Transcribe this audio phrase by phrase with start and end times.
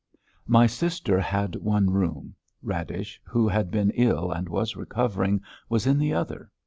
[0.47, 2.33] My sister had one room.
[2.63, 6.49] Radish, who had been ill and was recovering, was in the other.